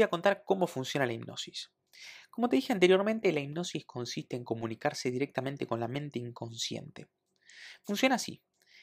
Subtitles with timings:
[0.00, 1.72] notar cómo funciona la hipnosis.
[2.30, 7.08] Como te dije anteriormente, la hipnosis consiste en comunicarse directamente con la mente inconsciente.
[7.84, 8.42] Funciona así.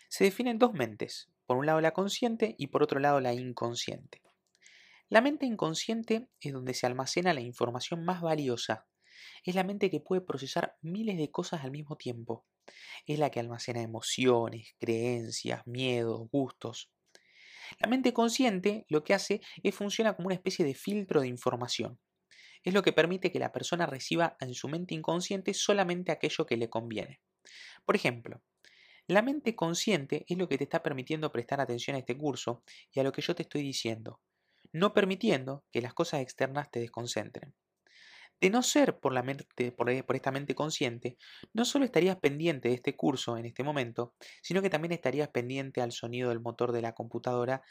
[0.09, 4.21] Se definen dos mentes, por un lado la consciente y por otro lado la inconsciente.
[5.09, 8.88] La mente inconsciente es donde se almacena la información más valiosa.
[9.43, 12.45] Es la mente que puede procesar miles de cosas al mismo tiempo.
[13.05, 16.92] Es la que almacena emociones, creencias, miedos, gustos.
[17.80, 21.99] La mente consciente lo que hace es funciona como una especie de filtro de información.
[22.63, 26.57] Es lo que permite que la persona reciba en su mente inconsciente solamente aquello que
[26.57, 27.21] le conviene.
[27.85, 28.41] Por ejemplo,
[29.07, 33.02] la mente consciente es lo que te está permitiendo prestar atención a este curso y
[33.02, 34.21] a lo que yo te estoy diciendo,
[34.71, 37.54] no permitiendo que las cosas externas te desconcentren.
[38.39, 41.17] De no ser por, la mente, por, esta mente consciente,
[41.53, 45.81] no solo estarías pendiente de este curso en este momento, sino que también estarías pendiente
[45.81, 47.62] al sonido del motor de la computadora,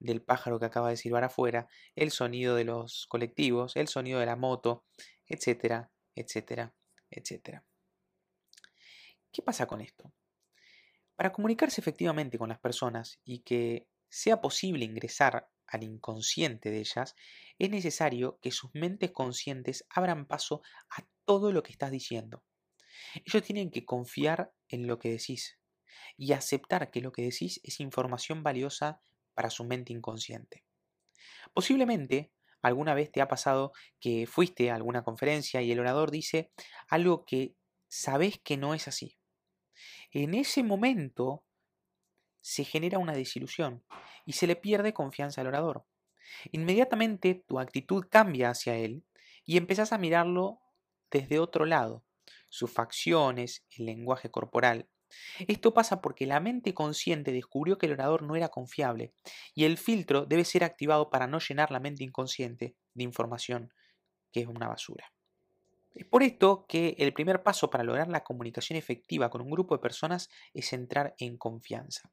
[0.00, 4.26] del pájaro que acaba de silbar afuera, el sonido de los colectivos, el sonido de
[4.26, 4.84] la moto,
[5.26, 6.74] etcétera, etcétera,
[7.10, 7.64] etcétera.
[9.30, 10.12] ¿Qué pasa con esto?
[11.14, 17.14] Para comunicarse efectivamente con las personas y que sea posible ingresar al inconsciente de ellas,
[17.58, 22.42] es necesario que sus mentes conscientes abran paso a todo lo que estás diciendo.
[23.24, 25.58] Ellos tienen que confiar en lo que decís
[26.16, 29.00] y aceptar que lo que decís es información valiosa
[29.34, 30.64] para su mente inconsciente.
[31.54, 36.50] Posiblemente alguna vez te ha pasado que fuiste a alguna conferencia y el orador dice
[36.88, 37.54] algo que
[37.88, 39.16] sabes que no es así.
[40.10, 41.44] En ese momento
[42.40, 43.84] se genera una desilusión
[44.28, 45.86] y se le pierde confianza al orador.
[46.52, 49.02] Inmediatamente tu actitud cambia hacia él
[49.46, 50.60] y empezás a mirarlo
[51.10, 52.04] desde otro lado,
[52.50, 54.86] sus facciones, el lenguaje corporal.
[55.38, 59.14] Esto pasa porque la mente consciente descubrió que el orador no era confiable
[59.54, 63.72] y el filtro debe ser activado para no llenar la mente inconsciente de información
[64.30, 65.10] que es una basura.
[65.94, 69.74] Es por esto que el primer paso para lograr la comunicación efectiva con un grupo
[69.74, 72.12] de personas es entrar en confianza.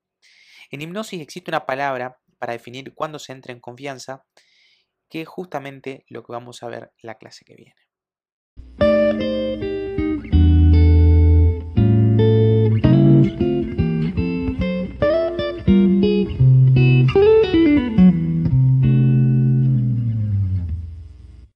[0.71, 4.25] En hipnosis existe una palabra para definir cuándo se entra en confianza,
[5.09, 7.75] que es justamente lo que vamos a ver la clase que viene.